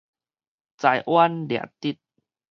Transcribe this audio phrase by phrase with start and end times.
[0.79, 1.99] 裁彎掠直